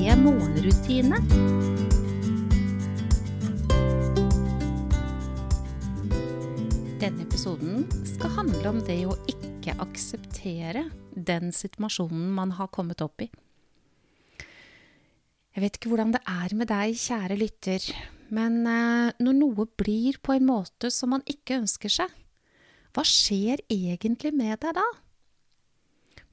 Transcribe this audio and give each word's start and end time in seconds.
morgenrutine. 0.00 1.18
Denne 7.00 7.26
episoden 7.26 7.84
skal 8.08 8.32
handle 8.38 8.72
om 8.72 8.80
det 8.86 8.96
å 9.08 9.16
ikke 9.28 9.74
akseptere 9.84 10.86
den 11.12 11.52
situasjonen 11.52 12.30
man 12.32 12.54
har 12.56 12.72
kommet 12.72 13.04
opp 13.04 13.24
i. 13.24 13.28
Jeg 15.52 15.64
vet 15.64 15.76
ikke 15.76 15.92
hvordan 15.92 16.16
det 16.16 16.22
er 16.24 16.56
med 16.56 16.70
deg, 16.70 16.96
kjære 16.96 17.36
lytter, 17.36 17.90
men 18.32 18.60
eh, 18.64 19.12
når 19.20 19.36
noe 19.36 19.68
blir 19.80 20.16
på 20.22 20.38
en 20.38 20.48
måte 20.48 20.88
som 20.94 21.12
man 21.12 21.26
ikke 21.28 21.60
ønsker 21.60 21.92
seg, 21.92 22.18
hva 22.96 23.04
skjer 23.04 23.60
egentlig 23.68 24.32
med 24.32 24.62
deg 24.64 24.78
da? 24.80 24.88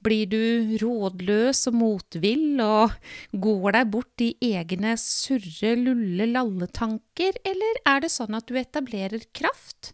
Blir 0.06 0.30
du 0.30 0.78
rådløs 0.82 1.64
og 1.72 1.78
motvill 1.80 2.62
og 2.64 2.94
går 3.34 3.78
deg 3.80 3.90
bort 3.96 4.24
i 4.24 4.30
egne 4.54 4.94
surre, 5.02 5.74
lulle, 5.80 6.30
lalletanker, 6.30 7.40
eller 7.48 7.82
er 7.90 8.06
det 8.06 8.12
sånn 8.14 8.38
at 8.38 8.48
du 8.48 8.60
etablerer 8.60 9.26
kraft 9.36 9.94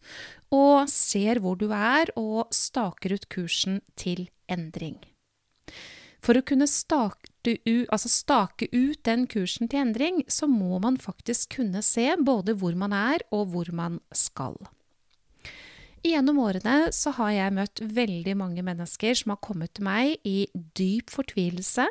og 0.53 0.89
ser 0.91 1.39
hvor 1.41 1.57
du 1.57 1.71
er 1.73 2.11
og 2.19 2.51
staker 2.53 3.15
ut 3.15 3.29
kursen 3.31 3.81
til 3.97 4.27
endring? 4.51 4.99
For 6.23 6.39
å 6.39 6.45
kunne 6.45 6.69
stake 6.71 7.27
ut, 7.43 7.87
altså 7.91 8.11
stake 8.11 8.69
ut 8.71 9.01
den 9.03 9.25
kursen 9.27 9.67
til 9.67 9.81
endring, 9.81 10.21
så 10.31 10.47
må 10.47 10.79
man 10.83 10.99
faktisk 11.01 11.57
kunne 11.57 11.81
se 11.83 12.13
både 12.19 12.55
hvor 12.59 12.77
man 12.79 12.95
er 12.95 13.25
og 13.35 13.49
hvor 13.51 13.73
man 13.75 13.99
skal. 14.15 14.55
Gjennom 16.03 16.41
årene 16.43 16.89
så 16.91 17.13
har 17.15 17.29
jeg 17.31 17.55
møtt 17.55 17.79
veldig 17.95 18.33
mange 18.35 18.63
mennesker 18.65 19.15
som 19.15 19.31
har 19.31 19.43
kommet 19.45 19.71
til 19.77 19.85
meg 19.87 20.17
i 20.27 20.49
dyp 20.75 21.13
fortvilelse, 21.13 21.85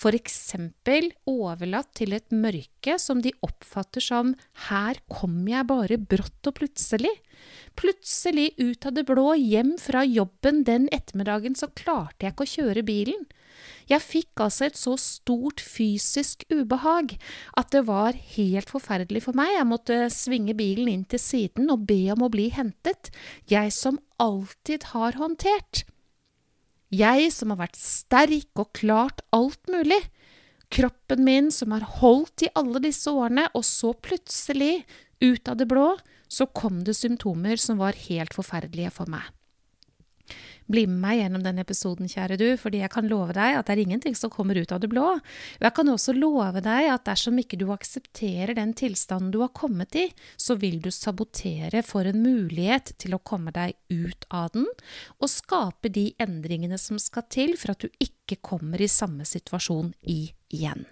f.eks. 0.00 0.38
For 0.80 1.10
overlatt 1.28 1.90
til 2.00 2.16
et 2.16 2.32
mørke 2.32 2.96
som 2.98 3.20
de 3.20 3.34
oppfatter 3.44 4.00
som 4.00 4.32
her 4.70 5.02
kom 5.12 5.44
jeg 5.48 5.68
bare 5.68 6.00
brått 6.00 6.48
og 6.48 6.56
plutselig. 6.56 7.12
Plutselig 7.76 8.54
ut 8.56 8.88
av 8.88 8.96
det 8.96 9.04
blå 9.12 9.34
hjem 9.36 9.76
fra 9.78 10.06
jobben 10.08 10.64
den 10.64 10.88
ettermiddagen 10.88 11.52
så 11.52 11.68
klarte 11.68 12.24
jeg 12.24 12.34
ikke 12.34 12.48
å 12.48 12.54
kjøre 12.56 12.86
bilen. 12.88 13.28
Jeg 13.90 14.02
fikk 14.04 14.42
altså 14.44 14.68
et 14.68 14.78
så 14.78 14.94
stort 15.00 15.62
fysisk 15.62 16.44
ubehag 16.52 17.16
at 17.58 17.72
det 17.74 17.82
var 17.88 18.14
helt 18.36 18.70
forferdelig 18.70 19.24
for 19.24 19.38
meg. 19.38 19.50
Jeg 19.56 19.66
måtte 19.66 19.96
svinge 20.14 20.54
bilen 20.58 20.90
inn 20.92 21.06
til 21.10 21.22
siden 21.22 21.72
og 21.74 21.88
be 21.90 22.04
om 22.14 22.22
å 22.22 22.30
bli 22.30 22.48
hentet, 22.54 23.10
jeg 23.50 23.74
som 23.74 23.98
alltid 24.22 24.92
har 24.92 25.18
håndtert. 25.18 25.82
Jeg 26.90 27.30
som 27.34 27.52
har 27.54 27.64
vært 27.64 27.78
sterk 27.78 28.62
og 28.62 28.72
klart 28.78 29.22
alt 29.34 29.62
mulig. 29.70 30.00
Kroppen 30.70 31.24
min 31.26 31.50
som 31.54 31.74
har 31.74 31.86
holdt 31.98 32.46
i 32.46 32.52
alle 32.58 32.82
disse 32.82 33.10
årene, 33.10 33.48
og 33.58 33.66
så 33.66 33.90
plutselig, 33.94 34.84
ut 35.20 35.50
av 35.50 35.58
det 35.60 35.66
blå, 35.68 35.96
så 36.30 36.46
kom 36.46 36.84
det 36.86 36.94
symptomer 36.96 37.58
som 37.60 37.82
var 37.82 37.98
helt 38.06 38.34
forferdelige 38.36 38.94
for 38.94 39.10
meg. 39.10 39.26
Bli 40.70 40.84
med 40.86 41.00
meg 41.02 41.18
gjennom 41.18 41.42
denne 41.44 41.64
episoden, 41.64 42.08
kjære 42.10 42.38
du, 42.40 42.46
fordi 42.60 42.82
jeg 42.84 42.92
kan 42.94 43.08
love 43.10 43.34
deg 43.36 43.58
at 43.58 43.66
det 43.66 43.74
er 43.74 43.82
ingenting 43.84 44.16
som 44.18 44.32
kommer 44.32 44.58
ut 44.58 44.72
av 44.74 44.82
det 44.82 44.90
blå. 44.92 45.06
Og 45.18 45.66
jeg 45.66 45.74
kan 45.76 45.90
også 45.90 46.14
love 46.16 46.62
deg 46.64 46.90
at 46.92 47.06
dersom 47.08 47.40
ikke 47.42 47.58
du 47.60 47.66
aksepterer 47.74 48.54
den 48.58 48.74
tilstanden 48.78 49.32
du 49.34 49.40
har 49.42 49.52
kommet 49.56 49.98
i, 49.98 50.06
så 50.38 50.56
vil 50.60 50.78
du 50.84 50.90
sabotere 50.94 51.82
for 51.86 52.06
en 52.06 52.22
mulighet 52.22 52.94
til 53.02 53.16
å 53.16 53.22
komme 53.22 53.54
deg 53.56 53.74
ut 53.90 54.26
av 54.30 54.52
den, 54.54 54.68
og 55.18 55.32
skape 55.32 55.90
de 55.92 56.10
endringene 56.22 56.78
som 56.78 57.00
skal 57.02 57.26
til 57.32 57.56
for 57.58 57.74
at 57.74 57.82
du 57.82 57.90
ikke 58.02 58.38
kommer 58.44 58.80
i 58.80 58.90
samme 58.90 59.26
situasjon 59.26 59.94
igjen. 60.06 60.86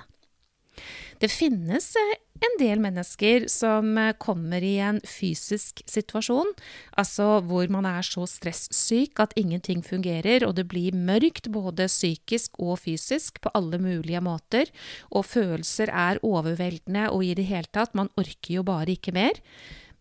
Det 1.23 1.31
finnes 1.33 1.91
eh, 1.99 2.17
en 2.45 2.55
del 2.61 2.83
mennesker 2.83 3.49
som 3.51 3.97
eh, 3.99 4.15
kommer 4.21 4.65
i 4.65 4.77
en 4.85 5.01
fysisk 5.07 5.83
situasjon, 5.89 6.53
altså 6.99 7.41
hvor 7.49 7.71
man 7.73 7.89
er 7.89 8.07
så 8.07 8.27
stressyk 8.31 9.19
at 9.23 9.35
ingenting 9.39 9.83
fungerer, 9.87 10.47
og 10.47 10.55
det 10.59 10.69
blir 10.71 10.97
mørkt 10.97 11.51
både 11.55 11.89
psykisk 11.91 12.61
og 12.63 12.79
fysisk 12.85 13.43
på 13.43 13.53
alle 13.59 13.81
mulige 13.83 14.23
måter, 14.25 14.71
og 15.11 15.27
følelser 15.27 15.91
er 15.91 16.23
overveldende 16.23 17.09
og 17.11 17.27
i 17.27 17.35
det 17.39 17.49
hele 17.51 17.71
tatt, 17.73 17.97
man 17.99 18.13
orker 18.19 18.59
jo 18.61 18.67
bare 18.67 18.95
ikke 18.95 19.15
mer 19.17 19.43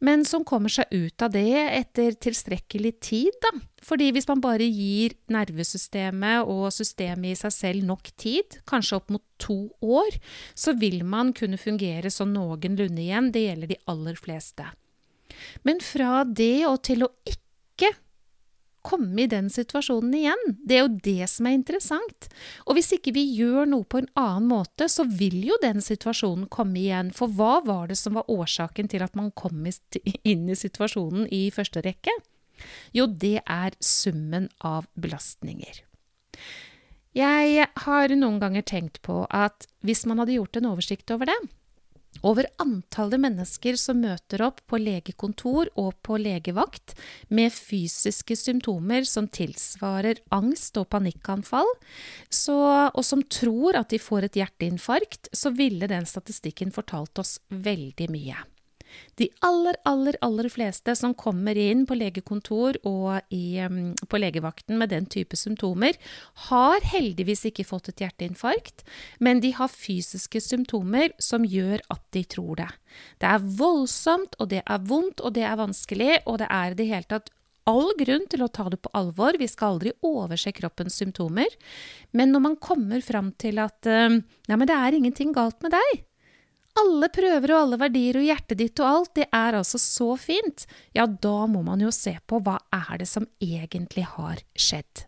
men 0.03 0.25
som 0.25 0.45
kommer 0.45 0.71
seg 0.71 0.91
ut 0.93 1.23
av 1.25 1.31
det 1.33 1.49
etter 1.49 2.17
tilstrekkelig 2.21 2.93
tid, 3.01 3.37
da. 3.41 3.53
Fordi 3.87 4.11
hvis 4.13 4.27
man 4.29 4.41
bare 4.43 4.65
gir 4.67 5.15
nervesystemet 5.33 6.49
og 6.49 6.67
systemet 6.75 7.33
i 7.33 7.39
seg 7.39 7.53
selv 7.55 7.87
nok 7.87 8.11
tid, 8.19 8.59
kanskje 8.69 8.99
opp 8.99 9.13
mot 9.13 9.23
to 9.41 9.59
år, 9.81 10.19
så 10.57 10.75
vil 10.77 11.01
man 11.07 11.33
kunne 11.37 11.59
fungere 11.61 12.11
sånn 12.13 12.35
noenlunde 12.35 13.01
igjen. 13.03 13.31
Det 13.33 13.47
gjelder 13.47 13.73
de 13.73 13.81
aller 13.89 14.19
fleste. 14.19 14.69
Men 15.65 15.81
fra 15.83 16.23
det 16.25 16.65
og 16.69 16.81
til 16.87 17.05
å 17.05 17.11
ikke 17.25 17.46
komme 18.87 19.25
i 19.25 19.29
den 19.31 19.49
situasjonen 19.51 20.13
igjen. 20.15 20.43
Det 20.63 20.77
er 20.77 20.85
jo 20.85 20.99
det 21.03 21.27
som 21.31 21.49
er 21.49 21.57
interessant. 21.57 22.29
Og 22.65 22.77
hvis 22.77 22.93
ikke 22.95 23.13
vi 23.17 23.25
gjør 23.35 23.67
noe 23.69 23.87
på 23.87 24.01
en 24.01 24.09
annen 24.19 24.47
måte, 24.51 24.87
så 24.91 25.05
vil 25.07 25.39
jo 25.49 25.57
den 25.63 25.83
situasjonen 25.83 26.47
komme 26.53 26.79
igjen. 26.81 27.11
For 27.15 27.31
hva 27.31 27.59
var 27.67 27.91
det 27.91 27.99
som 27.99 28.17
var 28.19 28.31
årsaken 28.31 28.91
til 28.91 29.03
at 29.05 29.17
man 29.19 29.33
kom 29.35 29.67
inn 29.67 30.47
i 30.47 30.57
situasjonen 30.57 31.27
i 31.33 31.47
første 31.55 31.83
rekke? 31.85 32.15
Jo, 32.95 33.05
det 33.07 33.41
er 33.43 33.75
summen 33.83 34.49
av 34.65 34.87
belastninger. 34.97 35.83
Jeg 37.17 37.69
har 37.81 38.13
noen 38.13 38.41
ganger 38.41 38.65
tenkt 38.65 38.99
på 39.05 39.23
at 39.33 39.65
hvis 39.85 40.05
man 40.09 40.21
hadde 40.21 40.35
gjort 40.37 40.59
en 40.59 40.69
oversikt 40.69 41.13
over 41.13 41.29
det, 41.29 41.37
over 42.25 42.47
antallet 42.61 43.21
mennesker 43.21 43.77
som 43.79 44.01
møter 44.01 44.43
opp 44.45 44.63
på 44.69 44.79
legekontor 44.81 45.71
og 45.75 45.93
på 46.05 46.19
legevakt 46.21 46.95
med 47.29 47.53
fysiske 47.53 48.37
symptomer 48.39 49.07
som 49.07 49.29
tilsvarer 49.29 50.21
angst 50.33 50.77
og 50.81 50.89
panikkanfall, 50.93 51.69
så, 52.29 52.57
og 52.89 53.03
som 53.05 53.23
tror 53.23 53.77
at 53.79 53.93
de 53.93 54.01
får 54.01 54.27
et 54.27 54.41
hjerteinfarkt, 54.41 55.31
så 55.33 55.53
ville 55.55 55.89
den 55.89 56.07
statistikken 56.09 56.73
fortalt 56.75 57.19
oss 57.21 57.37
veldig 57.49 58.11
mye. 58.13 58.45
De 59.19 59.29
aller, 59.45 59.77
aller, 59.89 60.17
aller 60.21 60.49
fleste 60.53 60.95
som 60.97 61.15
kommer 61.17 61.57
inn 61.57 61.85
på 61.89 61.97
legekontor 61.97 62.79
og 62.87 63.33
i, 63.33 63.59
på 64.09 64.21
legevakten 64.21 64.77
med 64.79 64.93
den 64.93 65.07
type 65.11 65.37
symptomer, 65.39 65.97
har 66.49 66.85
heldigvis 66.93 67.47
ikke 67.51 67.67
fått 67.67 67.91
et 67.93 68.05
hjerteinfarkt, 68.05 68.85
men 69.19 69.41
de 69.43 69.53
har 69.57 69.71
fysiske 69.73 70.41
symptomer 70.43 71.15
som 71.21 71.45
gjør 71.47 71.83
at 71.93 72.03
de 72.15 72.23
tror 72.27 72.61
det. 72.61 72.69
Det 73.21 73.31
er 73.31 73.49
voldsomt, 73.59 74.37
og 74.39 74.51
det 74.53 74.61
er 74.63 74.85
vondt, 74.87 75.21
og 75.21 75.33
det 75.37 75.45
er 75.47 75.59
vanskelig, 75.59 76.13
og 76.25 76.39
det 76.43 76.51
er 76.53 76.73
i 76.73 76.79
det 76.79 76.91
hele 76.91 77.11
tatt 77.15 77.33
all 77.67 77.91
grunn 77.99 78.25
til 78.31 78.45
å 78.45 78.51
ta 78.51 78.67
det 78.71 78.79
på 78.83 78.91
alvor. 78.95 79.37
Vi 79.39 79.49
skal 79.51 79.75
aldri 79.75 79.93
overse 80.07 80.53
kroppens 80.55 80.97
symptomer. 81.01 81.51
Men 82.15 82.31
når 82.31 82.43
man 82.45 82.59
kommer 82.63 83.03
fram 83.03 83.33
til 83.39 83.59
at 83.59 83.87
Nei, 83.87 84.55
men 84.55 84.67
det 84.69 84.77
er 84.77 84.95
ingenting 84.95 85.33
galt 85.35 85.59
med 85.65 85.75
deg, 85.75 86.05
alle 86.79 87.09
prøver 87.13 87.53
og 87.53 87.59
alle 87.59 87.79
verdier 87.81 88.19
og 88.19 88.25
hjertet 88.27 88.61
ditt 88.61 88.81
og 88.83 88.87
alt, 88.89 89.13
det 89.17 89.27
er 89.33 89.59
altså 89.59 89.79
så 89.81 90.13
fint, 90.19 90.65
ja, 90.97 91.05
da 91.07 91.45
må 91.49 91.63
man 91.65 91.83
jo 91.83 91.91
se 91.95 92.15
på 92.27 92.41
hva 92.43 92.57
er 92.73 93.03
det 93.03 93.09
som 93.09 93.27
egentlig 93.43 94.07
har 94.15 94.41
skjedd. 94.57 95.05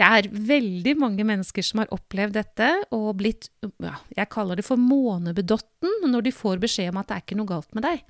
Det 0.00 0.06
er 0.06 0.30
veldig 0.32 0.94
mange 0.96 1.26
mennesker 1.28 1.64
som 1.66 1.82
har 1.82 1.90
opplevd 1.92 2.38
dette 2.38 2.70
og 2.96 3.10
blitt, 3.20 3.50
ja, 3.84 3.98
jeg 4.16 4.32
kaller 4.32 4.56
det 4.56 4.64
for 4.64 4.80
månebedotten, 4.80 6.06
når 6.08 6.24
de 6.24 6.32
får 6.32 6.62
beskjed 6.62 6.94
om 6.94 7.02
at 7.02 7.10
det 7.10 7.18
er 7.18 7.26
ikke 7.26 7.38
noe 7.40 7.50
galt 7.50 7.76
med 7.76 7.84
deg. 7.84 8.00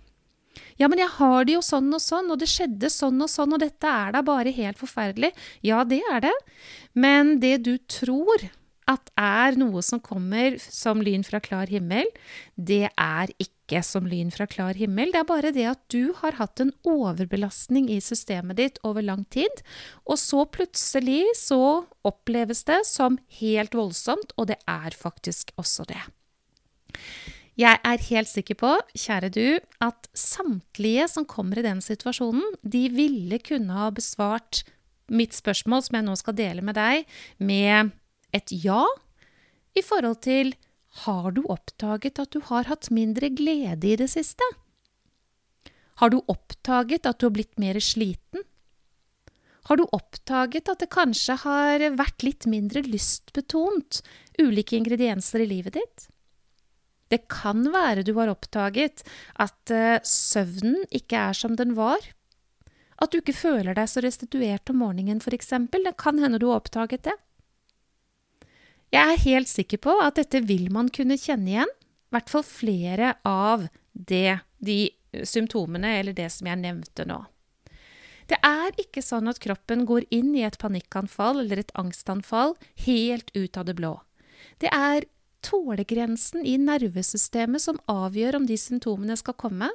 Ja, 0.78 0.88
men 0.90 0.98
jeg 0.98 1.10
har 1.16 1.44
det 1.46 1.54
jo 1.56 1.64
sånn 1.64 1.90
og 1.94 2.02
sånn, 2.02 2.30
og 2.32 2.40
det 2.40 2.48
skjedde 2.50 2.90
sånn 2.92 3.20
og 3.22 3.30
sånn, 3.30 3.54
og 3.54 3.62
dette 3.62 3.90
er 3.90 4.14
da 4.14 4.22
bare 4.26 4.54
helt 4.54 4.78
forferdelig. 4.80 5.32
Ja, 5.66 5.82
det 5.88 6.00
er 6.12 6.24
det, 6.24 6.36
men 6.94 7.38
det 7.42 7.56
du 7.66 7.74
tror 7.90 8.46
at 8.90 9.10
er 9.20 9.56
noe 9.60 9.82
som 9.86 10.02
kommer 10.02 10.56
som 10.62 11.02
lyn 11.04 11.22
fra 11.26 11.40
klar 11.42 11.70
himmel, 11.70 12.08
det 12.56 12.88
er 12.90 13.32
ikke 13.42 13.82
som 13.86 14.08
lyn 14.10 14.32
fra 14.34 14.48
klar 14.50 14.78
himmel. 14.78 15.12
Det 15.14 15.20
er 15.22 15.28
bare 15.28 15.52
det 15.54 15.66
at 15.70 15.82
du 15.94 16.12
har 16.18 16.38
hatt 16.40 16.62
en 16.62 16.72
overbelastning 16.88 17.88
i 17.92 18.00
systemet 18.02 18.58
ditt 18.58 18.80
over 18.86 19.04
lang 19.06 19.24
tid, 19.30 19.62
og 20.04 20.18
så 20.20 20.44
plutselig 20.50 21.22
så 21.38 21.84
oppleves 22.06 22.64
det 22.68 22.82
som 22.88 23.20
helt 23.40 23.76
voldsomt, 23.78 24.34
og 24.36 24.50
det 24.50 24.58
er 24.66 24.96
faktisk 24.96 25.54
også 25.60 25.86
det. 25.90 26.02
Jeg 27.60 27.76
er 27.84 28.04
helt 28.08 28.30
sikker 28.30 28.56
på, 28.56 28.74
kjære 28.96 29.30
du, 29.34 29.46
at 29.84 30.08
samtlige 30.16 31.06
som 31.12 31.26
kommer 31.28 31.60
i 31.60 31.66
den 31.66 31.82
situasjonen, 31.84 32.56
de 32.62 32.86
ville 32.94 33.40
kunne 33.44 33.74
ha 33.76 33.90
besvart 33.92 34.62
mitt 35.10 35.34
spørsmål, 35.36 35.82
som 35.84 35.98
jeg 35.98 36.06
nå 36.06 36.14
skal 36.16 36.36
dele 36.38 36.64
med 36.64 36.78
deg, 36.78 37.08
med 37.42 37.90
et 38.36 38.52
ja 38.64 38.84
i 39.76 39.82
forhold 39.84 40.20
til 40.26 40.54
har 41.06 41.30
du 41.36 41.44
oppdaget 41.46 42.18
at 42.18 42.32
du 42.34 42.40
har 42.50 42.66
hatt 42.66 42.90
mindre 42.90 43.30
glede 43.30 43.92
i 43.92 43.98
det 43.98 44.10
siste? 44.10 44.46
Har 46.02 46.10
du 46.10 46.18
oppdaget 46.32 47.06
at 47.06 47.20
du 47.20 47.28
har 47.28 47.36
blitt 47.36 47.58
mer 47.60 47.78
sliten? 47.84 48.46
Har 49.68 49.78
du 49.78 49.84
oppdaget 49.94 50.70
at 50.72 50.80
det 50.82 50.90
kanskje 50.90 51.36
har 51.44 51.84
vært 51.94 52.24
litt 52.26 52.46
mindre 52.50 52.82
lystbetont, 52.82 54.00
ulike 54.40 54.78
ingredienser 54.80 55.44
i 55.44 55.50
livet 55.50 55.76
ditt? 55.78 56.08
Det 57.10 57.26
kan 57.30 57.66
være 57.74 58.02
du 58.06 58.14
har 58.18 58.30
oppdaget 58.32 59.04
at 59.42 59.74
uh, 59.74 59.98
søvnen 60.06 60.80
ikke 60.94 61.18
er 61.30 61.36
som 61.36 61.54
den 61.58 61.76
var. 61.78 62.02
At 63.00 63.12
du 63.12 63.20
ikke 63.20 63.36
føler 63.36 63.74
deg 63.76 63.88
så 63.90 64.02
restituert 64.04 64.70
om 64.70 64.82
morgenen, 64.82 65.22
f.eks. 65.22 65.54
Det 65.70 65.96
kan 65.98 66.18
hende 66.22 66.40
du 66.40 66.48
har 66.50 66.62
oppdaget 66.62 67.06
det. 67.08 67.16
Jeg 68.90 69.14
er 69.14 69.22
helt 69.22 69.50
sikker 69.50 69.78
på 69.82 69.94
at 70.02 70.18
dette 70.18 70.40
vil 70.46 70.66
man 70.74 70.88
kunne 70.90 71.18
kjenne 71.20 71.52
igjen, 71.52 71.70
i 71.70 72.14
hvert 72.14 72.30
fall 72.32 72.42
flere 72.46 73.14
av 73.26 73.68
det, 73.92 74.40
de 74.58 74.90
symptomene 75.26 75.92
eller 76.00 76.16
det 76.16 76.26
som 76.34 76.48
jeg 76.50 76.58
nevnte 76.58 77.06
nå. 77.06 77.20
Det 78.30 78.38
er 78.46 78.74
ikke 78.78 79.02
sånn 79.02 79.30
at 79.30 79.40
kroppen 79.42 79.84
går 79.86 80.06
inn 80.14 80.34
i 80.38 80.44
et 80.46 80.58
panikkanfall 80.62 81.42
eller 81.42 81.62
et 81.62 81.72
angstanfall 81.78 82.54
helt 82.86 83.30
ut 83.34 83.58
av 83.58 83.66
det 83.66 83.74
blå. 83.78 83.96
Det 84.62 84.70
er 84.74 85.06
tålegrensen 85.44 86.44
i 86.46 86.56
nervesystemet 86.60 87.62
som 87.62 87.78
avgjør 87.90 88.38
om 88.38 88.46
de 88.48 88.56
symptomene 88.60 89.16
skal 89.18 89.36
komme. 89.40 89.70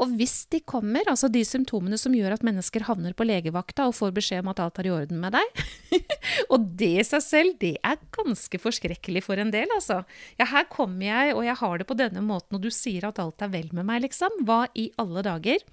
Og 0.00 0.14
hvis 0.18 0.46
de 0.52 0.62
kommer, 0.66 1.06
altså 1.10 1.30
de 1.32 1.44
symptomene 1.46 1.98
som 2.00 2.14
gjør 2.16 2.36
at 2.36 2.46
mennesker 2.46 2.86
havner 2.88 3.14
på 3.16 3.26
legevakta 3.28 3.86
og 3.88 3.96
får 3.98 4.14
beskjed 4.16 4.42
om 4.42 4.52
at 4.52 4.62
alt 4.64 4.80
er 4.82 4.88
i 4.88 4.94
orden 4.94 5.20
med 5.22 5.36
deg 5.36 5.62
Og 6.52 6.66
det 6.78 6.90
i 7.02 7.06
seg 7.06 7.24
selv, 7.24 7.56
det 7.60 7.76
er 7.84 8.00
ganske 8.14 8.60
forskrekkelig 8.60 9.22
for 9.24 9.40
en 9.40 9.52
del, 9.54 9.70
altså. 9.76 10.02
Ja, 10.40 10.48
her 10.50 10.68
kommer 10.72 11.06
jeg, 11.06 11.36
og 11.36 11.46
jeg 11.46 11.58
har 11.62 11.78
det 11.78 11.88
på 11.88 11.98
denne 11.98 12.24
måten, 12.24 12.58
og 12.58 12.64
du 12.64 12.70
sier 12.72 13.08
at 13.08 13.20
alt 13.22 13.44
er 13.44 13.52
vel 13.52 13.70
med 13.76 13.88
meg, 13.88 14.04
liksom. 14.06 14.42
Hva 14.48 14.64
i 14.78 14.90
alle 15.00 15.24
dager? 15.24 15.64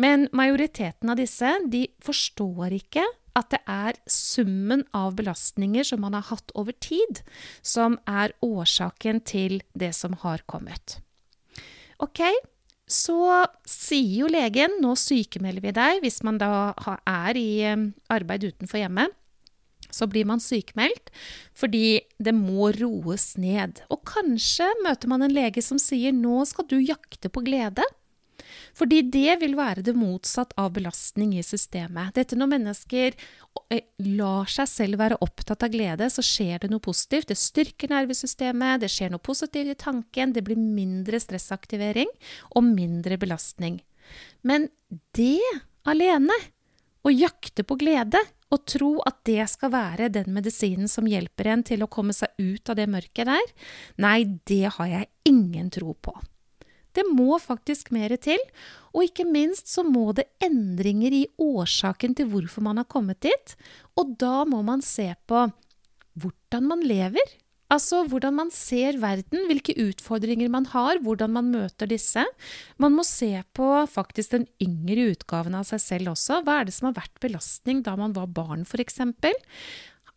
Men 0.00 0.28
majoriteten 0.34 1.12
av 1.12 1.20
disse, 1.20 1.50
de 1.70 1.86
forstår 2.02 2.74
ikke 2.80 3.04
at 3.38 3.50
det 3.50 3.60
er 3.70 3.98
summen 4.10 4.84
av 4.94 5.16
belastninger 5.18 5.86
som 5.86 6.04
man 6.04 6.14
har 6.16 6.28
hatt 6.30 6.54
over 6.54 6.74
tid, 6.78 7.22
som 7.62 7.98
er 8.06 8.34
årsaken 8.44 9.20
til 9.26 9.60
det 9.74 9.92
som 9.98 10.14
har 10.22 10.44
kommet. 10.50 10.98
Ok, 12.02 12.22
så 12.90 13.46
sier 13.66 14.24
jo 14.24 14.30
legen 14.30 14.78
nå 14.82 14.92
sykemelder 14.98 15.64
vi 15.64 15.74
deg 15.74 16.00
hvis 16.04 16.20
man 16.26 16.38
da 16.40 16.74
er 17.08 17.38
i 17.40 17.50
eh, 17.64 17.86
arbeid 18.12 18.44
utenfor 18.50 18.82
hjemmet. 18.82 19.14
Så 19.94 20.08
blir 20.10 20.26
man 20.26 20.42
sykemeldt 20.42 21.12
fordi 21.56 22.02
det 22.18 22.34
må 22.36 22.72
roes 22.76 23.34
ned. 23.40 23.80
Og 23.94 24.02
kanskje 24.10 24.68
møter 24.84 25.10
man 25.10 25.24
en 25.24 25.34
lege 25.34 25.62
som 25.62 25.78
sier 25.80 26.14
nå 26.14 26.42
skal 26.50 26.66
du 26.70 26.80
jakte 26.82 27.30
på 27.30 27.44
glede. 27.46 27.86
Fordi 28.76 29.02
det 29.12 29.38
vil 29.42 29.56
være 29.58 29.84
det 29.86 29.96
motsatt 29.96 30.54
av 30.60 30.72
belastning 30.76 31.34
i 31.38 31.44
systemet. 31.46 32.14
Dette 32.16 32.38
når 32.38 32.52
mennesker 32.54 33.16
eh, 33.72 33.84
lar 34.18 34.50
seg 34.50 34.70
selv 34.70 35.00
være 35.02 35.20
opptatt 35.24 35.66
av 35.66 35.74
glede, 35.74 36.08
så 36.10 36.24
skjer 36.24 36.64
det 36.64 36.72
noe 36.72 36.84
positivt. 36.84 37.30
Det 37.30 37.38
styrker 37.38 37.92
nervesystemet, 37.92 38.82
det 38.84 38.92
skjer 38.92 39.14
noe 39.14 39.22
positivt 39.24 39.74
i 39.74 39.78
tanken, 39.78 40.34
det 40.34 40.44
blir 40.46 40.60
mindre 40.60 41.20
stressaktivering 41.22 42.10
og 42.54 42.66
mindre 42.66 43.18
belastning. 43.20 43.80
Men 44.44 44.68
det 45.16 45.40
alene, 45.88 46.36
å 47.04 47.12
jakte 47.12 47.66
på 47.68 47.76
glede 47.76 48.20
og 48.54 48.62
tro 48.70 48.92
at 49.04 49.18
det 49.28 49.44
skal 49.50 49.72
være 49.74 50.10
den 50.12 50.30
medisinen 50.36 50.88
som 50.90 51.08
hjelper 51.08 51.50
en 51.52 51.64
til 51.66 51.84
å 51.84 51.90
komme 51.90 52.14
seg 52.16 52.32
ut 52.40 52.70
av 52.70 52.78
det 52.78 52.86
mørket 52.90 53.28
der, 53.28 53.50
nei, 54.00 54.18
det 54.48 54.76
har 54.78 54.88
jeg 54.88 55.10
ingen 55.28 55.68
tro 55.74 55.92
på. 55.94 56.14
Det 56.94 57.04
må 57.10 57.38
faktisk 57.42 57.90
mer 57.94 58.14
til, 58.22 58.40
og 58.94 59.08
ikke 59.08 59.26
minst 59.26 59.70
så 59.72 59.82
må 59.86 60.12
det 60.16 60.28
endringer 60.44 61.14
i 61.14 61.24
årsaken 61.42 62.14
til 62.18 62.30
hvorfor 62.30 62.64
man 62.66 62.78
har 62.80 62.90
kommet 62.90 63.22
dit, 63.26 63.56
og 63.98 64.14
da 64.20 64.44
må 64.48 64.62
man 64.66 64.84
se 64.84 65.10
på 65.26 65.48
hvordan 66.14 66.70
man 66.70 66.84
lever. 66.86 67.34
Altså 67.74 68.02
hvordan 68.06 68.36
man 68.36 68.50
ser 68.54 68.98
verden, 69.02 69.46
hvilke 69.48 69.74
utfordringer 69.88 70.50
man 70.52 70.66
har, 70.70 71.00
hvordan 71.02 71.32
man 71.34 71.48
møter 71.50 71.88
disse. 71.90 72.22
Man 72.78 72.94
må 72.94 73.02
se 73.08 73.32
på 73.56 73.70
faktisk 73.90 74.36
den 74.36 74.44
yngre 74.62 75.08
utgaven 75.14 75.56
av 75.58 75.66
seg 75.66 75.82
selv 75.82 76.12
også. 76.12 76.42
Hva 76.44 76.60
er 76.60 76.68
det 76.68 76.76
som 76.76 76.90
har 76.90 76.98
vært 77.00 77.22
belastning 77.24 77.82
da 77.86 77.96
man 77.98 78.14
var 78.14 78.30
barn, 78.30 78.62
f.eks.? 78.68 79.00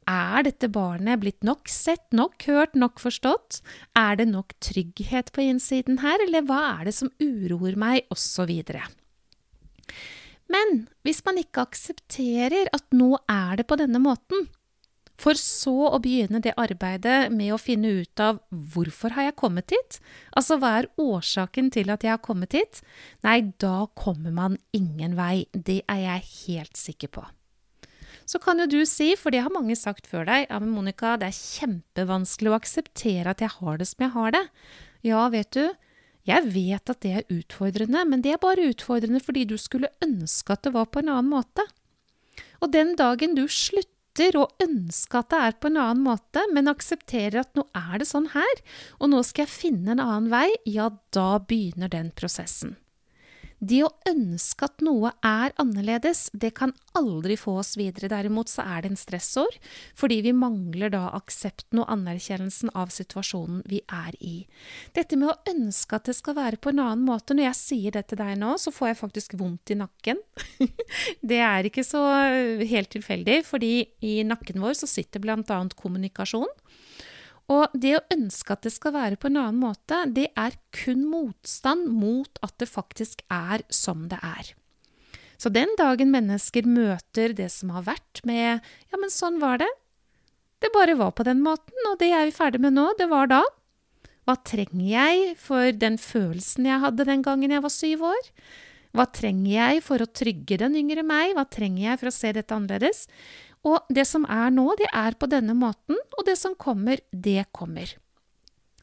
Er 0.07 0.45
dette 0.47 0.69
barnet 0.71 1.19
blitt 1.19 1.43
nok 1.43 1.67
sett, 1.67 2.05
nok 2.15 2.45
hørt, 2.47 2.77
nok 2.79 3.01
forstått? 3.03 3.59
Er 3.99 4.15
det 4.15 4.29
nok 4.31 4.55
trygghet 4.63 5.33
på 5.35 5.43
innsiden 5.43 5.99
her, 5.99 6.21
eller 6.23 6.45
hva 6.47 6.61
er 6.77 6.87
det 6.87 6.95
som 6.95 7.11
uroer 7.19 7.75
meg, 7.75 8.05
osv. 8.13 8.53
Men 10.47 10.77
hvis 11.03 11.19
man 11.27 11.41
ikke 11.41 11.65
aksepterer 11.67 12.71
at 12.71 12.87
nå 12.95 13.17
er 13.27 13.59
det 13.59 13.67
på 13.67 13.75
denne 13.79 13.99
måten, 13.99 14.47
for 15.17 15.37
så 15.39 15.89
å 15.89 15.99
begynne 15.99 16.39
det 16.45 16.53
arbeidet 16.61 17.31
med 17.33 17.49
å 17.55 17.59
finne 17.59 17.89
ut 18.03 18.21
av 18.21 18.37
hvorfor 18.53 19.15
har 19.17 19.31
jeg 19.31 19.39
kommet 19.41 19.73
hit? 19.73 19.97
Altså 20.37 20.59
hva 20.61 20.75
er 20.77 20.91
årsaken 21.01 21.71
til 21.73 21.89
at 21.89 22.05
jeg 22.05 22.13
har 22.13 22.21
kommet 22.23 22.53
hit? 22.53 22.83
Nei, 23.25 23.41
da 23.57 23.89
kommer 23.97 24.31
man 24.31 24.59
ingen 24.77 25.17
vei. 25.17 25.47
Det 25.51 25.81
er 25.89 26.03
jeg 26.05 26.29
helt 26.45 26.77
sikker 26.77 27.11
på. 27.17 27.25
Så 28.27 28.41
kan 28.43 28.59
jo 28.59 28.67
du 28.67 28.81
si, 28.83 29.13
for 29.15 29.31
det 29.31 29.39
har 29.45 29.53
mange 29.55 29.75
sagt 29.79 30.09
før 30.11 30.25
deg, 30.27 30.49
ja, 30.49 30.59
men 30.59 30.73
Monica, 30.75 31.15
det 31.19 31.29
er 31.29 31.37
kjempevanskelig 31.37 32.51
å 32.51 32.57
akseptere 32.57 33.31
at 33.31 33.43
jeg 33.43 33.53
har 33.55 33.79
det 33.79 33.87
som 33.87 34.03
jeg 34.03 34.13
har 34.17 34.33
det. 34.35 34.45
Ja, 35.07 35.21
vet 35.31 35.53
du, 35.55 35.63
jeg 36.27 36.49
vet 36.51 36.91
at 36.91 37.03
det 37.05 37.11
er 37.15 37.29
utfordrende, 37.31 38.03
men 38.09 38.23
det 38.23 38.33
er 38.35 38.41
bare 38.43 38.67
utfordrende 38.67 39.21
fordi 39.23 39.45
du 39.47 39.55
skulle 39.61 39.93
ønske 40.03 40.57
at 40.57 40.65
det 40.67 40.73
var 40.75 40.89
på 40.91 40.99
en 40.99 41.13
annen 41.13 41.31
måte. 41.31 41.63
Og 42.59 42.73
den 42.73 42.97
dagen 42.99 43.37
du 43.37 43.45
slutter 43.47 44.35
å 44.35 44.47
ønske 44.63 45.21
at 45.21 45.29
det 45.31 45.39
er 45.45 45.55
på 45.61 45.69
en 45.71 45.79
annen 45.79 46.03
måte, 46.03 46.43
men 46.51 46.67
aksepterer 46.67 47.45
at 47.45 47.55
nå 47.55 47.63
er 47.77 48.01
det 48.01 48.09
sånn 48.09 48.27
her, 48.33 48.63
og 48.99 49.13
nå 49.13 49.21
skal 49.23 49.45
jeg 49.45 49.55
finne 49.55 49.95
en 49.95 50.03
annen 50.03 50.27
vei, 50.33 50.49
ja, 50.67 50.89
da 51.15 51.37
begynner 51.39 51.93
den 51.93 52.11
prosessen. 52.17 52.75
Det 53.57 53.79
å 53.85 53.89
ønske 54.09 54.67
at 54.67 54.83
noe 54.85 55.11
er 55.25 55.53
annerledes, 55.57 56.27
det 56.33 56.51
kan 56.59 56.73
aldri 56.97 57.37
få 57.39 57.57
oss 57.61 57.73
videre. 57.79 58.09
Derimot 58.11 58.51
så 58.51 58.65
er 58.65 58.83
det 58.83 58.91
en 58.91 58.99
stressord, 58.99 59.57
fordi 59.97 60.19
vi 60.27 60.33
mangler 60.37 60.91
da 60.93 61.07
aksepten 61.17 61.81
og 61.81 61.89
anerkjennelsen 61.93 62.73
av 62.77 62.93
situasjonen 62.93 63.63
vi 63.69 63.81
er 63.89 64.17
i. 64.21 64.35
Dette 64.97 65.17
med 65.17 65.31
å 65.33 65.53
ønske 65.53 65.97
at 65.97 66.09
det 66.09 66.17
skal 66.17 66.37
være 66.37 66.61
på 66.61 66.73
en 66.73 66.83
annen 66.85 67.05
måte, 67.07 67.33
når 67.33 67.49
jeg 67.49 67.61
sier 67.61 67.97
det 67.97 68.07
til 68.11 68.21
deg 68.21 68.35
nå, 68.41 68.53
så 68.61 68.73
får 68.73 68.91
jeg 68.91 69.01
faktisk 69.01 69.37
vondt 69.41 69.73
i 69.73 69.79
nakken. 69.81 70.21
det 71.33 71.41
er 71.41 71.69
ikke 71.69 71.85
så 71.85 72.03
helt 72.61 72.93
tilfeldig, 72.93 73.41
fordi 73.47 73.73
i 74.05 74.19
nakken 74.27 74.61
vår 74.61 74.77
så 74.83 74.89
sitter 74.89 75.23
annet 75.27 75.75
kommunikasjon. 75.77 76.49
Og 77.53 77.71
det 77.71 77.93
å 77.95 78.05
ønske 78.11 78.55
at 78.55 78.65
det 78.67 78.73
skal 78.75 78.95
være 78.97 79.19
på 79.19 79.29
en 79.29 79.39
annen 79.39 79.59
måte, 79.61 80.01
det 80.11 80.29
er 80.35 80.57
kun 80.75 81.05
motstand 81.07 81.87
mot 81.87 82.41
at 82.43 82.57
det 82.59 82.67
faktisk 82.67 83.23
er 83.31 83.63
som 83.71 84.07
det 84.11 84.19
er. 84.19 84.51
Så 85.37 85.51
den 85.53 85.71
dagen 85.79 86.11
mennesker 86.11 86.67
møter 86.67 87.35
det 87.37 87.47
som 87.53 87.71
har 87.75 87.85
vært 87.87 88.23
med 88.27 88.57
ja, 88.57 88.99
men 88.99 89.13
sånn 89.13 89.37
var 89.39 89.61
det, 89.61 89.69
det 90.59 90.73
bare 90.73 90.97
var 90.97 91.13
på 91.13 91.23
den 91.27 91.43
måten, 91.45 91.77
og 91.91 91.99
det 92.01 92.09
er 92.11 92.25
vi 92.27 92.33
ferdig 92.35 92.61
med 92.63 92.73
nå, 92.75 92.89
det 92.97 93.07
var 93.11 93.29
da. 93.29 93.43
Hva 94.27 94.35
trenger 94.43 94.87
jeg 94.89 95.35
for 95.39 95.69
den 95.71 95.99
følelsen 96.01 96.65
jeg 96.67 96.81
hadde 96.83 97.05
den 97.07 97.21
gangen 97.23 97.53
jeg 97.53 97.63
var 97.63 97.71
syv 97.71 98.07
år? 98.09 98.31
Hva 98.97 99.05
trenger 99.13 99.51
jeg 99.53 99.83
for 99.85 100.01
å 100.01 100.09
trygge 100.09 100.57
den 100.59 100.75
yngre 100.79 101.03
meg? 101.05 101.35
Hva 101.37 101.45
trenger 101.45 101.91
jeg 101.91 102.01
for 102.01 102.09
å 102.09 102.15
se 102.15 102.31
dette 102.33 102.55
annerledes? 102.55 103.05
Og 103.67 103.87
det 103.91 104.05
som 104.07 104.23
er 104.31 104.51
nå, 104.55 104.69
det 104.79 104.87
er 104.95 105.17
på 105.19 105.27
denne 105.29 105.55
måten, 105.57 105.97
og 106.15 106.27
det 106.27 106.37
som 106.39 106.55
kommer, 106.55 107.01
det 107.11 107.49
kommer. 107.51 107.91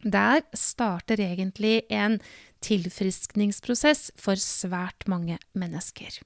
Der 0.05 0.43
starter 0.53 1.21
egentlig 1.25 1.87
en 1.89 2.19
tilfriskningsprosess 2.65 4.11
for 4.21 4.41
svært 4.41 5.07
mange 5.09 5.39
mennesker. 5.57 6.21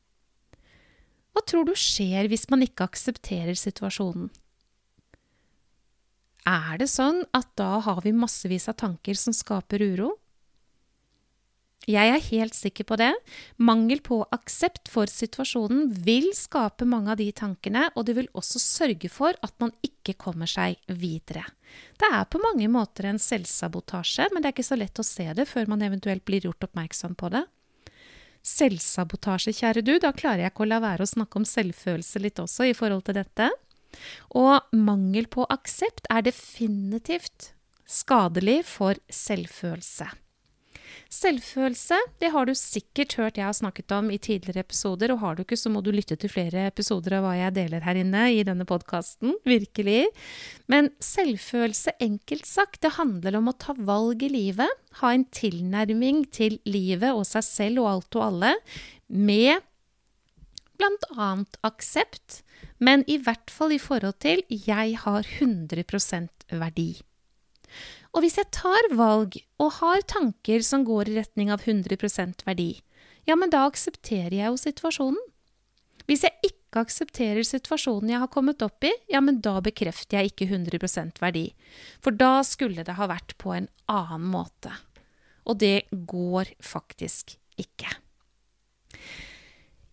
Hva 1.35 1.45
tror 1.47 1.69
du 1.69 1.77
skjer 1.79 2.27
hvis 2.31 2.49
man 2.51 2.65
ikke 2.67 2.89
aksepterer 2.89 3.55
situasjonen? 3.55 4.33
Er 6.49 6.79
det 6.81 6.89
sånn 6.91 7.23
at 7.37 7.51
da 7.61 7.77
har 7.85 8.01
vi 8.03 8.15
massevis 8.17 8.67
av 8.71 8.79
tanker 8.81 9.15
som 9.19 9.37
skaper 9.37 9.85
uro? 9.85 10.15
Jeg 11.89 12.11
er 12.13 12.21
helt 12.21 12.53
sikker 12.53 12.85
på 12.85 12.99
det. 13.01 13.15
Mangel 13.57 14.03
på 14.05 14.21
aksept 14.35 14.91
for 14.93 15.09
situasjonen 15.09 15.87
vil 16.05 16.29
skape 16.37 16.85
mange 16.85 17.15
av 17.15 17.21
de 17.21 17.31
tankene, 17.33 17.87
og 17.97 18.05
det 18.05 18.19
vil 18.19 18.29
også 18.37 18.61
sørge 18.61 19.09
for 19.09 19.39
at 19.41 19.55
man 19.63 19.73
ikke 19.81 20.19
kommer 20.21 20.51
seg 20.51 20.77
videre. 20.93 21.47
Det 21.97 22.11
er 22.13 22.29
på 22.29 22.41
mange 22.45 22.69
måter 22.73 23.09
en 23.09 23.21
selvsabotasje, 23.23 24.29
men 24.33 24.45
det 24.45 24.51
er 24.51 24.57
ikke 24.59 24.69
så 24.69 24.77
lett 24.77 25.01
å 25.01 25.07
se 25.07 25.31
det 25.33 25.49
før 25.49 25.73
man 25.73 25.87
eventuelt 25.87 26.27
blir 26.29 26.45
gjort 26.45 26.69
oppmerksom 26.69 27.17
på 27.17 27.33
det. 27.33 27.47
Selvsabotasje, 28.45 29.57
kjære 29.57 29.85
du, 29.85 29.97
da 30.01 30.13
klarer 30.13 30.45
jeg 30.45 30.53
ikke 30.53 30.69
å 30.69 30.71
la 30.75 30.85
være 30.85 31.09
å 31.09 31.15
snakke 31.15 31.41
om 31.41 31.49
selvfølelse 31.49 32.21
litt 32.21 32.45
også 32.45 32.69
i 32.69 32.77
forhold 32.77 33.09
til 33.09 33.17
dette. 33.23 33.49
Og 34.37 34.77
mangel 34.77 35.29
på 35.33 35.49
aksept 35.49 36.09
er 36.13 36.29
definitivt 36.29 37.55
skadelig 37.89 38.61
for 38.69 39.01
selvfølelse. 39.09 40.13
Selvfølelse, 41.13 41.99
det 42.21 42.31
har 42.35 42.49
du 42.49 42.55
sikkert 42.59 43.15
hørt 43.19 43.39
jeg 43.41 43.47
har 43.47 43.57
snakket 43.57 43.93
om 43.97 44.11
i 44.13 44.19
tidligere 44.19 44.65
episoder, 44.67 45.13
og 45.15 45.23
har 45.23 45.37
du 45.37 45.45
ikke, 45.45 45.59
så 45.61 45.73
må 45.73 45.83
du 45.85 45.91
lytte 45.95 46.19
til 46.21 46.33
flere 46.33 46.67
episoder 46.69 47.19
av 47.19 47.27
hva 47.27 47.37
jeg 47.39 47.57
deler 47.57 47.87
her 47.87 48.01
inne 48.03 48.27
i 48.37 48.43
denne 48.47 48.67
podkasten. 48.69 49.37
Virkelig. 49.49 50.09
Men 50.71 50.93
selvfølelse, 51.03 51.97
enkelt 52.05 52.49
sagt, 52.49 52.83
det 52.85 52.97
handler 52.99 53.41
om 53.41 53.51
å 53.53 53.57
ta 53.57 53.77
valg 53.79 54.23
i 54.27 54.33
livet, 54.33 54.85
ha 55.01 55.15
en 55.15 55.27
tilnærming 55.33 56.27
til 56.35 56.61
livet 56.69 57.13
og 57.15 57.25
seg 57.29 57.47
selv 57.47 57.85
og 57.85 57.93
alt 57.95 58.21
og 58.21 58.29
alle, 58.29 58.55
med 59.09 59.65
annet 61.19 61.59
aksept, 61.67 62.43
men 62.79 63.05
i 63.11 63.19
hvert 63.23 63.51
fall 63.51 63.75
i 63.75 63.83
forhold 63.83 64.19
til 64.21 64.43
'jeg 64.49 64.97
har 65.05 65.23
100% 65.23 66.29
verdi'. 66.51 67.03
Og 68.17 68.25
hvis 68.25 68.39
jeg 68.41 68.51
tar 68.55 68.91
valg 68.97 69.37
og 69.61 69.75
har 69.81 70.05
tanker 70.09 70.65
som 70.65 70.85
går 70.87 71.11
i 71.11 71.19
retning 71.21 71.53
av 71.53 71.65
100% 71.67 72.45
verdi, 72.47 72.71
ja, 73.29 73.37
men 73.37 73.53
da 73.53 73.67
aksepterer 73.69 74.39
jeg 74.39 74.49
jo 74.49 74.61
situasjonen. 74.61 75.21
Hvis 76.09 76.25
jeg 76.25 76.49
ikke 76.49 76.83
aksepterer 76.87 77.45
situasjonen 77.45 78.15
jeg 78.15 78.23
har 78.23 78.31
kommet 78.33 78.65
opp 78.65 78.87
i, 78.89 78.93
ja, 79.13 79.21
men 79.25 79.43
da 79.45 79.59
bekrefter 79.65 80.23
jeg 80.23 80.33
ikke 80.33 80.49
100% 80.49 81.21
verdi. 81.21 81.51
For 82.01 82.17
da 82.17 82.41
skulle 82.49 82.85
det 82.87 82.97
ha 82.97 83.09
vært 83.11 83.37
på 83.41 83.53
en 83.57 83.69
annen 83.93 84.31
måte. 84.33 84.73
Og 85.49 85.61
det 85.61 85.89
går 85.93 86.55
faktisk 86.65 87.37
ikke. 87.61 87.93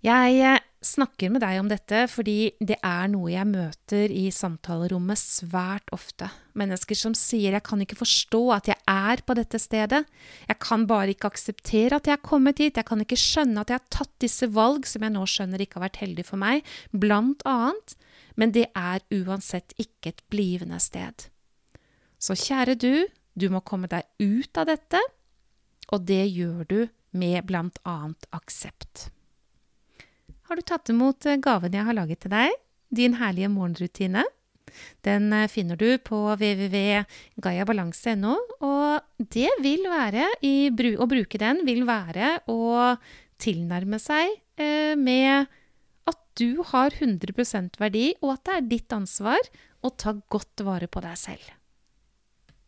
Jeg 0.05 0.39
eh, 0.39 0.63
snakker 0.85 1.31
med 1.33 1.41
deg 1.43 1.59
om 1.59 1.69
dette 1.69 2.05
fordi 2.11 2.53
det 2.59 2.77
er 2.85 3.09
noe 3.11 3.31
jeg 3.33 3.47
møter 3.49 4.11
i 4.13 4.27
samtalerommet 4.33 5.19
svært 5.19 5.91
ofte. 5.95 6.29
Mennesker 6.55 6.95
som 6.95 7.13
sier 7.13 7.51
'jeg 7.51 7.63
kan 7.63 7.81
ikke 7.81 7.99
forstå 7.99 8.41
at 8.55 8.67
jeg 8.67 8.77
er 8.87 9.21
på 9.25 9.35
dette 9.35 9.59
stedet', 9.59 10.05
'jeg 10.47 10.59
kan 10.59 10.87
bare 10.87 11.09
ikke 11.09 11.31
akseptere 11.31 11.95
at 11.95 12.05
jeg 12.07 12.13
er 12.13 12.29
kommet 12.29 12.57
hit', 12.57 12.77
'jeg 12.77 12.85
kan 12.85 13.01
ikke 13.01 13.17
skjønne 13.17 13.59
at 13.59 13.69
jeg 13.69 13.79
har 13.79 13.89
tatt 13.89 14.19
disse 14.19 14.47
valg 14.47 14.85
som 14.85 15.01
jeg 15.01 15.11
nå 15.11 15.25
skjønner 15.25 15.59
ikke 15.59 15.79
har 15.79 15.89
vært 15.89 16.01
heldig 16.03 16.25
for 16.25 16.37
meg', 16.37 16.63
blant 16.93 17.41
annet. 17.45 17.95
Men 18.35 18.51
det 18.51 18.67
er 18.75 18.99
uansett 19.11 19.73
ikke 19.77 20.09
et 20.09 20.21
blivende 20.29 20.79
sted. 20.79 21.29
Så 22.19 22.35
kjære 22.35 22.75
du, 22.75 23.07
du 23.35 23.49
må 23.49 23.59
komme 23.59 23.87
deg 23.87 24.03
ut 24.19 24.57
av 24.57 24.67
dette, 24.67 24.99
og 25.91 26.05
det 26.05 26.25
gjør 26.31 26.63
du 26.67 26.87
med 27.11 27.45
blant 27.47 27.79
annet 27.85 28.25
aksept. 28.35 29.09
Har 30.45 30.55
du 30.59 30.63
tatt 30.65 30.89
imot 30.93 31.25
eh, 31.25 31.41
gaven 31.41 31.73
jeg 31.73 31.85
har 31.87 31.97
laget 31.97 32.19
til 32.25 32.31
deg? 32.35 32.49
Din 32.95 33.17
herlige 33.19 33.49
morgenrutine? 33.49 34.23
Den 35.05 35.33
eh, 35.33 35.49
finner 35.51 35.75
du 35.79 35.97
på 36.05 36.35
www.gayabalanse.no, 36.37 38.35
og 38.65 39.01
det 39.17 39.49
vil 39.63 39.83
være 39.89 40.25
i, 40.45 40.69
Å 40.69 41.05
bruke 41.09 41.37
den 41.41 41.65
vil 41.67 41.85
være 41.87 42.39
å 42.51 42.95
tilnærme 43.41 43.99
seg 44.01 44.25
eh, 44.61 44.95
med 44.97 45.47
at 46.05 46.19
du 46.37 46.61
har 46.71 46.89
100% 46.93 47.79
verdi, 47.81 48.15
og 48.21 48.33
at 48.37 48.43
det 48.45 48.53
er 48.55 48.69
ditt 48.75 48.93
ansvar 48.95 49.39
å 49.85 49.89
ta 49.89 50.13
godt 50.29 50.61
vare 50.65 50.87
på 50.91 51.01
deg 51.03 51.17
selv. 51.19 51.64